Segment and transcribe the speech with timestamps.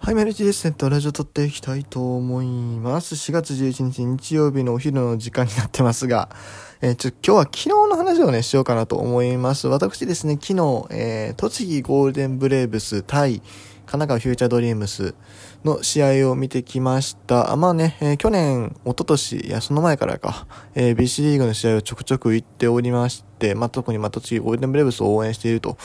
[0.00, 0.72] はい、メルティですね。
[0.72, 3.14] と、ラジオ撮っていきたいと思います。
[3.16, 6.30] 4月11日日曜日のお昼の時間になってますが、
[6.80, 9.66] えーちょ、今日は昨日の話をね、しようかなと思います。
[9.66, 13.42] 私ですね、昨日、えー、栃木ゴールデンブレーブス対
[13.88, 15.14] 神奈川フューチャードリームス
[15.64, 17.54] の試合を見てきました。
[17.56, 25.76] まあね、えー去年、一昨年いや、その前からか、えー BC リーグの試合をちょくちょく行っておりまして、まあ、特にまあ、栃木ゴールデンブレブスを応援していると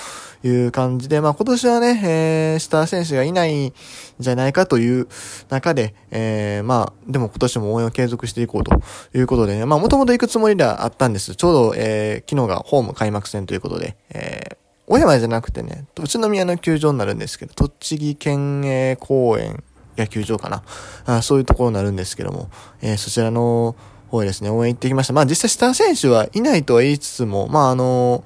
[0.43, 3.73] いう感じで、まあ、今年はね、えースター選手がいないん
[4.19, 5.07] じゃないかという
[5.49, 8.79] 中で、えーまあ、でも今年も応援を継続していこうと
[9.15, 11.35] いうことでね、まあ、もともと行くつもりではあったんです。
[11.35, 19.63] ちょうど、えー昨日がホーム開幕戦ということで、えー小山じゃなくてね、宇都宮の球場になるんですけど、栃木県営公園
[19.97, 20.63] 野球場かな？
[21.05, 22.49] あそういうところになるんですけども、
[22.81, 23.75] えーそちらの
[24.09, 25.13] 方へですね、応援行ってきました。
[25.13, 28.23] まあ実際スター選手はいないとは言いつつも、まああの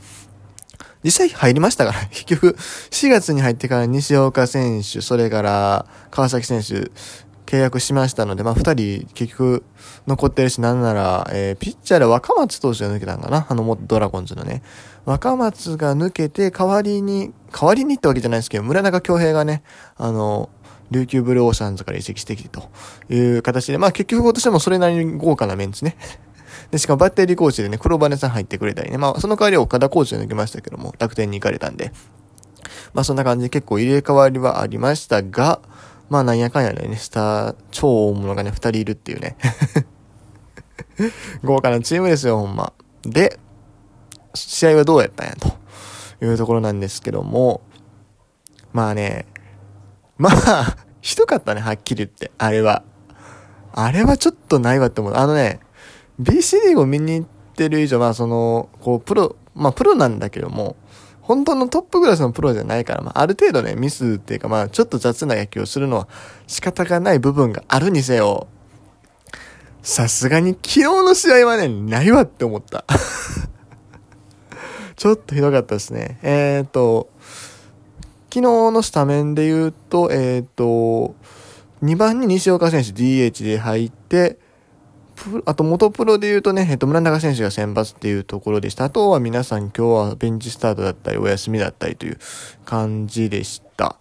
[1.03, 2.57] 実際入りましたから、 結局、
[2.91, 6.91] 4月に入ってから西岡選手、それから川崎選手、
[7.45, 9.63] 契約しましたので、まあ、二人結局
[10.05, 13.45] 残ってるし、なんなら、えーピッチャーで若松投手が抜けたんかな？
[13.47, 14.63] あの、元ドラゴンズのね。
[15.05, 19.63] 若松が抜けて、代わりに、代わりにってわけじゃないですけど、村中恭平がね、
[19.95, 20.49] あの、
[20.91, 22.69] 琉球ブルーオーシャンズから移籍してきてと
[23.09, 25.97] いう形で、まあ結局今年もそれなりに豪華なメンツね。
[26.71, 31.91] で、しかもバッテリーコーチでね、黒羽さん入ってくれたりね、まあその代わりは岡田コーチで抜けましたけども、楽天に行かれたんで、
[32.93, 35.61] まあそんな感じで結構入れ替わりはありましたが、
[36.09, 39.37] まあなんやかんやでね、スター、超大物がね、二人いるっていうね。
[41.43, 42.73] 豪華なチームですよ、ほんま。
[43.03, 43.39] で、
[44.33, 45.57] 試合はどうやったんや、と
[46.25, 47.61] いうところなんですけども、
[48.73, 49.25] まあね、
[50.17, 52.83] まあ、ひどかったね、はっきり言って、あれは。
[53.73, 55.15] あれはちょっとないわって思う。
[55.15, 55.59] あのね、
[56.19, 60.75] BC リーグを見に行ってる以上、まあその、こう、プロ、まあプロなんだけども、
[61.21, 66.07] 本当のトップクラスのプロじゃないから、まあ、ある程度ね、ミスっていうか、まあ、ちょっと雑な野球をするのは
[66.47, 68.47] 仕方がない部分があるにせよ、
[69.81, 72.85] さすがに昨日の試合はね、ないわって思った。
[74.95, 76.17] ちょっとひどかったですね。
[76.23, 77.09] えっ、と、
[78.29, 81.15] 昨日のスタメンで言うと、えっ、と、
[81.83, 84.37] 2番に西岡選手 DH で入って、
[85.45, 88.85] あと元プロで言うとね、えっと、村中選手が先発っていうところでした。
[88.85, 92.19] あとは皆さん今日はベンチスタートだったりお休みだったりという
[92.65, 93.97] 感じでした。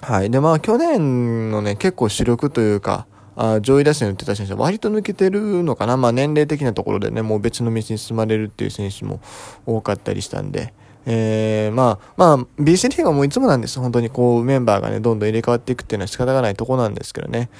[0.00, 0.30] はい。
[0.30, 3.06] で、まあ去年のね、結構主力というか、
[3.36, 5.96] あ上位打線打ってた選手は割と抜けてるのかな。
[5.96, 9.20] まあ年齢的なところでね、もう別の道に進まれるっていう選手も
[9.66, 10.74] 多かったりしたんで、
[11.06, 13.78] えー、まあ、まあ、BC リーグはもういつもなんです。
[13.78, 17.50] 本当にこうメンバーがね、どんどん入れ替わっていくっていうのは仕方がないとこなんですけどね。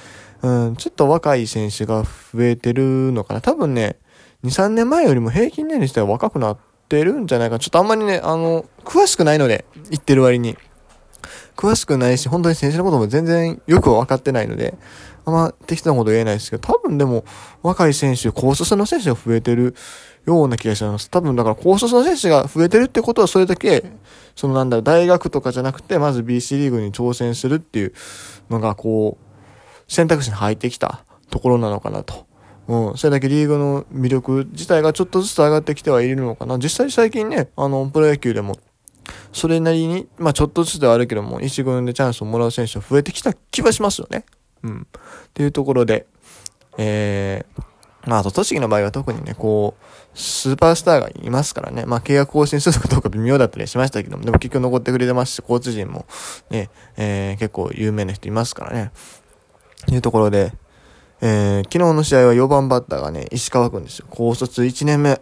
[0.41, 3.41] うん、ちょっと若い選手が増えてるのかな。
[3.41, 3.97] 多分ね、
[4.43, 6.57] 2、3年前よりも平均年齢自体は若くなっ
[6.89, 7.59] てるんじゃないか。
[7.59, 10.57] ちょっとあんまりね、あの、詳しくないので、言ってる割に。
[11.55, 14.77] 詳しくないし、本当に選手のことも全然よくは分かってないので、
[15.25, 17.25] あんま適当なこと言えないですけど、多分でも
[17.63, 19.75] 若い選手、高卒の選手が増えてる
[20.25, 21.09] ような気がします。
[21.09, 23.83] 多分だから高卒の選手が増えてるってことはそれだけ、
[24.35, 27.93] そのなんだろう、大学とかじゃなくて、まず BC リーグに挑戦するっていう
[28.49, 32.25] のがこう、選択肢に入ってきたところなのかなと。
[32.67, 32.97] うん。
[32.97, 36.57] それだけリーグの魅力自体がちょっとずつ上がってきてはいるのかな。
[36.57, 38.57] 実際最近ね、あの、プロ野球でも、
[39.31, 44.25] それなりに、まあちょっとずつではあるけども、一軍でチャンスをもらう選手が増えてきた気はしますよね。
[44.63, 44.87] うん。
[44.89, 46.07] っていうところで、
[46.77, 47.63] えー、
[48.09, 51.85] まああと栃木の場合は特にね、こう、スーパースターがいますからね。
[51.85, 56.05] まあ契約更新するかどうか微妙だったりしましたけども、でも結局残ってくれてますし、コーチ陣も
[56.49, 58.91] ね、えー、結構有名な人いますからね。
[59.87, 60.53] というところで、
[61.21, 64.07] えー、昨日の試合は4番バッターがね、石川くんですよ。
[64.09, 65.21] 高卒1年目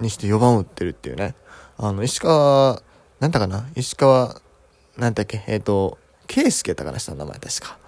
[0.00, 1.34] にして4番を打ってるっていうね。
[1.78, 2.82] あの、石川、
[3.22, 3.68] なんだかな？
[3.76, 4.42] 石川、
[4.96, 5.44] なんだっけ？
[5.46, 5.96] えっ、と、
[6.26, 7.78] 圭介やったかなした名前確か。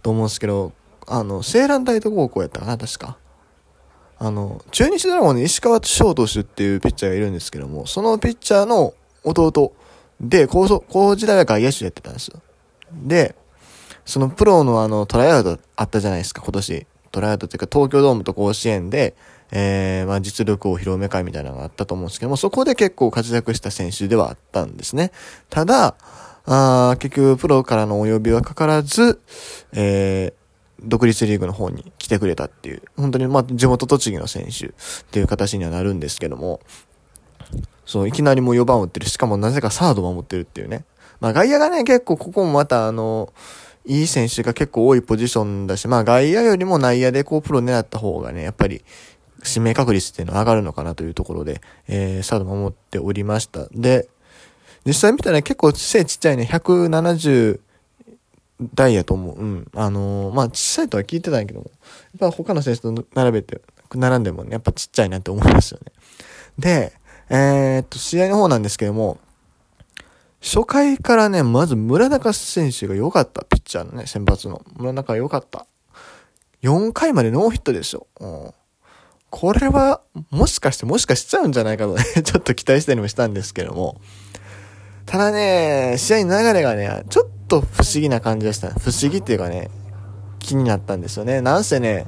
[0.00, 0.72] と思うんですけど、
[1.08, 2.78] あの、青蘭大都高校やったかな？
[2.78, 3.18] 確か。
[4.20, 8.94] あの、中日ドラゴンに石川翔投手っていうピッチャーがいるんですけども、そのピッチャーの
[9.24, 9.72] 弟
[10.20, 12.40] で、高校、高時代は外野手やってたんですよ。
[12.92, 13.34] で、
[14.04, 16.86] そのプロのあのトライアウトあったじゃないですか、今年。
[17.10, 19.16] トライアウトっていうか東京ドームと甲子園で、
[19.52, 25.12] えー、まあ実力を披露目会みたいなのがあったと思うんですけども、そこで結構活躍した選手ではあったんですね。
[25.48, 25.96] ただ、
[26.46, 29.20] あー結局プロからのお呼びはかからず、
[29.72, 30.40] えー、
[30.82, 34.70] 独立リーグの方に来てくれたっていう、本当にまあ地元栃木の選手っ
[35.10, 36.60] ていう形にはなるんですけども、
[37.84, 39.06] そう、いきなりもう4番を打ってる。
[39.06, 40.84] しかもなぜかサード守ってるっていうね。
[41.18, 43.32] まあ外野がね、結構ここもまたあの、
[43.84, 48.84] いい選手が結構多いポジションだし、まあ外野よりも内野でこうプロ狙った方がね、やっぱり
[49.46, 53.66] 指名確率っていうのは上がるのかなというところで、えー、サード守っておりました。
[53.72, 54.08] で、
[54.86, 57.60] 実際見たら結構背ちっちゃいね、170
[58.74, 59.38] 代やと思う。
[59.38, 59.70] うん。
[59.74, 61.70] あのー、まあ、小さいとは聞いてたんやけども、
[62.20, 63.60] やっぱ他の選手と並べて、
[63.94, 65.92] 並んでもね、やっぱちっちゃいなって思いますよね。
[66.58, 66.92] で、
[67.28, 69.18] えー、っと、試合の方なんですけども、
[70.42, 73.44] 初回からね、まず村中選手が良かった。
[73.44, 74.62] ピッチャーのね、先発の。
[74.76, 75.66] 村中良かった。
[76.62, 78.06] 4回までノーヒットでしょ。
[78.20, 78.50] うん。
[79.30, 80.00] これは、
[80.30, 84.00] もしかして、もしかしちゃうんじゃないかとね ちょっと期待したりもしたんですけども。
[85.06, 88.68] ただね、試合の流れがね、ちょっと不思議な感じでした。
[88.70, 89.70] 不思議っていうかね、
[90.40, 91.40] 気になったんですよね。
[91.40, 92.06] なんせね、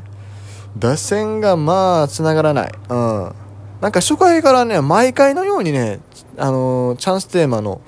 [0.78, 2.72] 打線がまあ、繋がらない。
[2.88, 3.32] うん。
[3.80, 6.00] なんか初回からね、毎回のようにね、
[6.38, 7.80] あのー、チャンステーマの、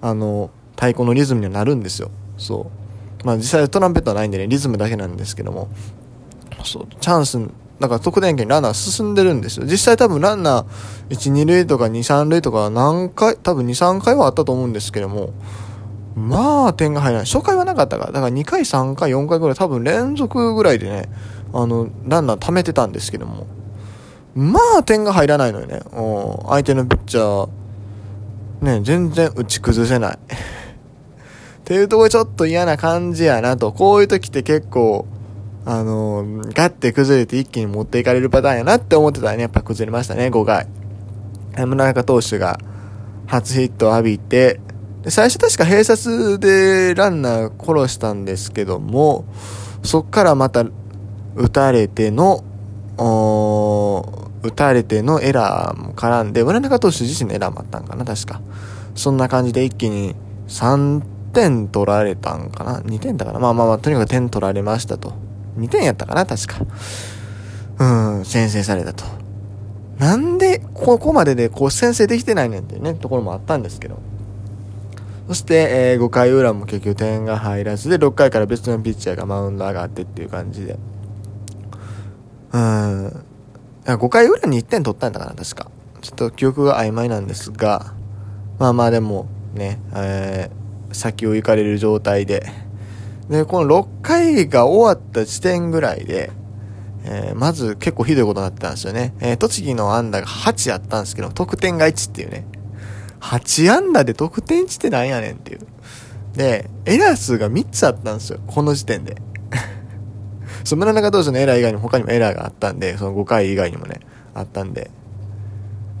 [0.00, 2.10] あのー、太鼓のリズムにはなるんですよ。
[2.38, 2.70] そ
[3.22, 3.26] う。
[3.26, 5.68] まあ実際トランペットはないんでね、リズムだけなんですけども。
[6.64, 7.38] そう、チャンス
[7.82, 9.66] だから得点圏にランナー進んでるんですよ。
[9.66, 15.30] 実際多分ランナー1、2塁とか2、3塁とか何回、多分2、3回はあったと思うんですけども、
[16.14, 17.26] まあ点が入らない。
[17.26, 21.08] 初回はなかったから、だから2回、3回、4回ぐらい多分連続ぐらいでね、
[21.52, 23.48] あの、ランナー貯めてたんですけども、
[24.36, 25.80] まあ点が入らないのよね。
[25.92, 30.14] うん、相手のピッチャー、ね、全然打ち崩せない。
[30.14, 30.18] っ
[31.64, 33.72] ていうところちょっと嫌な感じやなと。
[33.72, 35.06] こういう時って結構、
[35.64, 40.66] あのー、ガッて崩れて一気に持っていかれるパターンやなって思ってたらね、やっぱ崩れましたね、5回。
[41.56, 42.58] 村中投手が
[43.26, 44.60] 初ヒットを浴びて、
[45.02, 49.24] で最初確か併殺でランナー殺したんですけども、
[49.82, 50.64] そっからまた
[51.34, 52.44] 打たれての、
[54.42, 58.40] 打たれてのエラーも絡んで、村中投手自身のエラーもあったんかな、確か。
[58.94, 60.14] そんな感じで一気に
[60.48, 63.38] 3点取られたんかな ?2 点だから。
[63.38, 65.14] まあまあまあ、とにかく点取られましたと。
[65.58, 66.64] 2点やったかな、確か。
[67.78, 69.04] うん、先制されたと。
[69.98, 73.98] なんで、ここまででこう先制できてないねんっていうね、ところもあったんですけど。
[75.28, 80.78] そして、えー、5回裏も結局点が入らずで、6回から別のピッチャーがマウンド上がってっていう感じで。
[82.52, 83.24] うん。
[83.84, 85.70] 5回裏に1点取ったんだかな、確か。
[86.00, 87.94] ちょっと記憶が曖昧なんですが、
[88.58, 92.44] まあまあでも、ね、えー、先を行かれる状態で、
[93.28, 96.30] で、この6回が終わった時点ぐらいで、
[97.04, 99.14] えー、まず結構ひどいことになってたんですよね。
[99.20, 102.46] えー、栃木の安打が8やったんですけど、得点が1っていうね。
[103.20, 105.60] 8安打で得点1ってなんやねんっていう。
[106.34, 108.40] で、エラー数が3つあったんですよ。
[108.46, 109.16] この時点で。
[110.64, 114.00] その村中投手のエラー以外にも他にもエラーがあったんで、その5回以外にもね、
[114.34, 114.90] あったんで。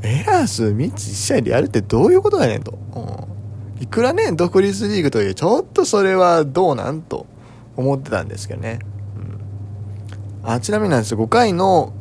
[0.02, 2.78] エラー数3つ1試合でやるってどういうことやねんと。
[2.94, 3.31] うん
[3.82, 7.26] いくらね、独立リーグという、ちょっとそれはどうなんと
[7.76, 8.78] 思ってたんですけどね。
[10.44, 11.92] うん、あ、ちなみになんですよ、5回の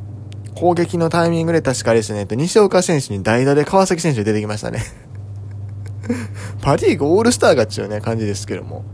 [0.53, 4.83] 攻撃のタイミングで確かですね、西岡選手に代打で川崎選手出てきましたね。
[6.61, 8.85] パリーグオールスターがっちゅうね、感じですけども。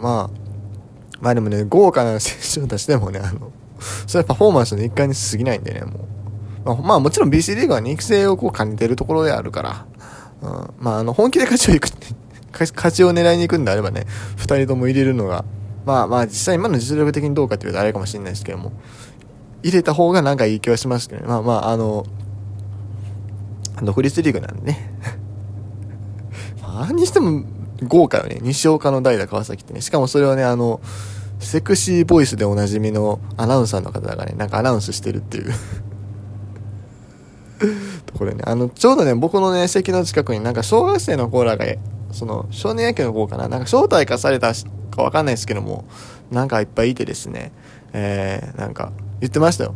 [0.00, 0.30] まあ、
[1.20, 3.52] まあでもね、豪華な選手を出してもね、あの、
[4.06, 6.08] それはパフォーマンスの一環に過ぎないんでね、も
[6.64, 6.64] う。
[6.64, 9.86] まあ、まあ、もちろん BC リーグは、ね、育成をこう兼ねてるところであるから、
[10.42, 11.90] うん、まあ、あの、本気で勝ちを行く、
[12.74, 14.06] 勝ちを狙いに行くんであればね、
[14.36, 15.44] 二人とも入れるのが、
[15.86, 18.72] まあまあ、実際今の実力的にどうかっていうとあれかもしれないですけども、
[19.62, 21.28] 入れた方がなんかいい気はしますけどね。
[21.28, 22.04] まあまあ、あの、
[23.82, 24.92] 独立リーグなんでね。
[26.62, 27.44] まあ、にしても
[27.86, 28.38] 豪華よね。
[28.42, 29.80] 西岡の代打川崎ってね。
[29.80, 30.80] しかもそれはね、あの、
[31.38, 35.52] セクシーボイスでおなじみのアナウンサーの方がね、なんかアナウンスしてるっていう
[38.06, 41.66] ところね、あの、ちょうどね、僕のね、席の近くになんか小学生のコーラが、
[42.12, 44.52] その、少年野球の子かな、なんか招待化された
[44.90, 45.84] かわかんないですけども、
[46.30, 47.52] なんかいっぱいいてですね、
[47.92, 49.74] えー、なんか、言ってましたよ。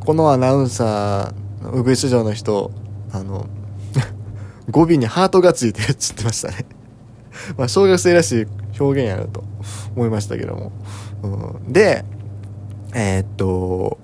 [0.00, 2.70] このアナウンサー、ウグイス城の人、
[3.12, 3.46] あの、
[4.70, 6.66] 語尾にハートがついてるって言ってましたね。
[7.56, 8.46] まあ、小学生らしい
[8.78, 9.44] 表現やなと
[9.94, 10.72] 思いましたけども。
[11.22, 12.04] うん、で、
[12.94, 13.98] えー、っと、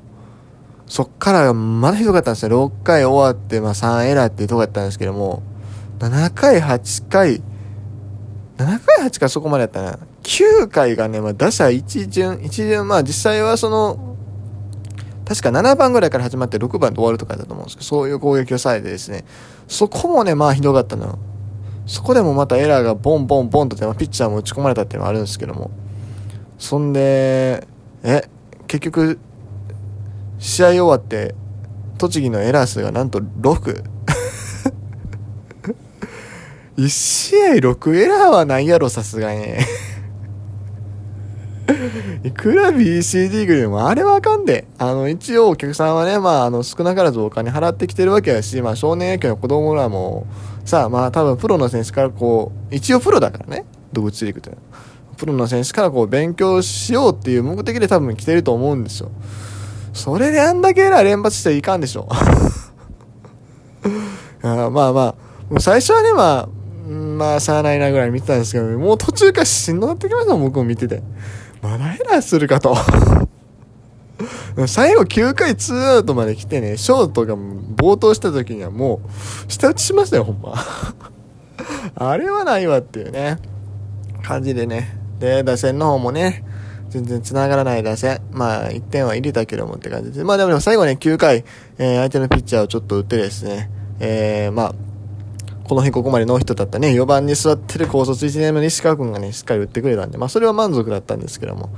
[0.86, 2.68] そっからまだひどかったんですよ。
[2.68, 5.42] 6回終わって、まあ3エラーっていうとこやったんですけども、
[5.98, 7.42] 7回、8回、
[8.56, 9.98] 7回、8回そこまでやったな。
[10.22, 14.16] 9回がね、まあ打者1巡、1巡、まあ実際はその、
[15.24, 19.24] 確か7番ぐらいから始まって6番で終わるとかだと思うんですけど、そういう攻撃をされてですね、
[19.68, 21.18] そこもね、まあひどかったのよ。
[21.86, 25.70] そこでもまたエラーがボンボンボンとて、まあ、ピッチャーも打ち込まれたっていうのはあるんですけども、
[26.58, 27.66] そんで、
[28.02, 28.28] え、
[28.68, 29.18] 結局、
[30.42, 31.36] 試合終わって、
[31.98, 33.84] 栃木のエラー数がなんと6。
[36.76, 39.44] 1試合6エラーはないやろ、さすがに。
[42.24, 44.66] いくら BC リーグでもあれはあかんで。
[44.78, 50.26] あの、一応お客さんはね、まあ、あの、少なからずお金払ってきてるわけやし、まあ、少年野球の子供らも、
[50.64, 54.50] さあ、まあ、多分プロの選手からこう、一応プロだからね、独立リーグって。
[55.16, 59.12] プロの選手からこう勉強しようっていう目的で多分来てると思うんですよ。
[59.92, 62.08] それであんだけエラー連発してはいかんでしょ。
[64.42, 65.14] あまあま
[65.54, 66.48] あ、最初はね、まあ、
[66.90, 71.02] まあ、しゃあないなぐらい見てたんですけど、もう途中からしんどなってきました僕も見てて。
[71.62, 72.76] まだエラーするかと。
[74.66, 79.00] 最後9回2アウトまで来てね、ショートが冒頭した時にはも
[79.48, 80.54] う、下打ちしましたよ、ほんま。
[81.94, 83.38] あれはないわっていうね、
[84.22, 84.98] 感じでね。
[85.18, 86.44] で、打線の方もね、
[86.92, 88.20] 全然繋がらない打線。
[88.32, 90.24] まあ、1点は入れたけどもって感じで。
[90.24, 91.42] まあでも最後ね、9回、
[91.78, 94.74] えー、相手のピッチャーをちょっと打ってですね、えー、まあ、
[95.64, 101.70] この日ここまでノーヒットだったね、4番に座ってる高卒1年目の石川君がね、しっかり打ってくれたんで、まあそれは満足だったんですけども。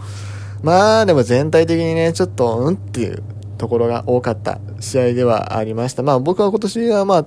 [0.62, 3.22] まあでも全体的にね、ちょっと、うんっていう
[3.56, 6.02] ところが多かった試合ではありました。
[6.02, 7.26] まあ僕は今年はまあ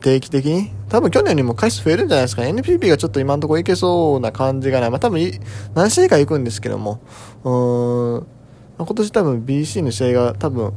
[0.00, 2.50] 定期的に、多分去年よりも回数増えるんじゃないですか、ね。
[2.50, 4.90] NPP がちょっと今のところいけそうな感じがない。
[4.90, 5.30] まあ多分
[5.74, 7.00] 何試合か行くんですけども、
[7.44, 8.26] うーん、
[8.78, 10.72] 今年多分 BC の試合が多分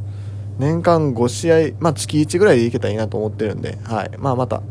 [0.60, 4.12] 年間5試合、まあ月1ぐらいでいけたらいいなと思ってるんで、はい。
[4.18, 4.62] まあまた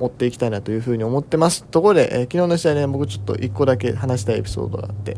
[0.00, 1.64] 追っていきたいなというふうに思ってます。
[1.64, 5.16] ところで、えー、昨日の試合ね、僕ちょっと1個だけ話したいエピソードがあって、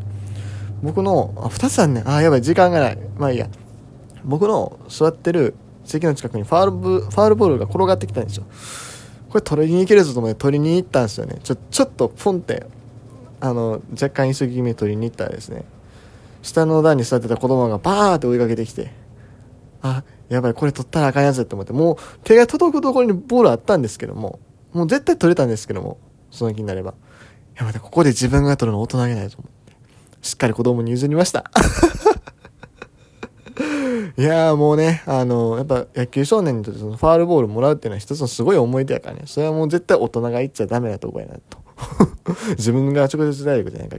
[0.81, 2.09] 僕の、あ、2つあんねん。
[2.09, 2.97] あ、やばい、時間がない。
[3.17, 3.47] まあいいや。
[4.23, 5.55] 僕の座ってる
[5.89, 8.45] 席の近くにファールブ、ファールボールが転がってきたんですよ。
[9.29, 11.39] これ取りに行けるぞと思って取りに行ったんですよね。
[11.43, 12.65] ちょ、ちょっとポンって、
[13.39, 15.65] あの、若干急ぎ気味取りに行ったらですね、
[16.41, 18.91] 下の段に座ってた子供がバーって追いかけてきて、
[19.81, 24.39] あ、やばい、これ取ったらあかんやつだって思って、もう手が届くところにボールあったんですけども、
[24.73, 25.97] もう絶対取れたんですけども、
[26.31, 26.93] その気になれば。
[27.55, 29.73] やばい、ここで自分が取るの大人げないと思って、
[30.21, 31.51] しっかり子供に譲りました。
[34.17, 41.57] いやーもうね、あの、やっぱ野球少年にとってそのファールボールもらうっていうのは一つのすごい思い出やからね、それはもう絶対大人が言っちゃダメなとこやなと。
[42.57, 43.97] 自分が直接大学じゃない限